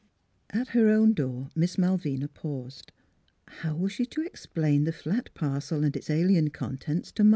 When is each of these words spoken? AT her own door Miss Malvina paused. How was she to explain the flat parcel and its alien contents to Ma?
AT 0.49 0.69
her 0.69 0.89
own 0.89 1.13
door 1.13 1.49
Miss 1.55 1.77
Malvina 1.77 2.27
paused. 2.27 2.91
How 3.45 3.75
was 3.75 3.91
she 3.91 4.07
to 4.07 4.23
explain 4.25 4.83
the 4.85 4.91
flat 4.91 5.31
parcel 5.35 5.83
and 5.83 5.95
its 5.95 6.09
alien 6.09 6.49
contents 6.49 7.11
to 7.11 7.23
Ma? 7.23 7.29